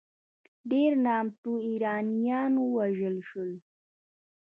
[0.71, 3.51] ډېر نامتو ایرانیان ووژل شول.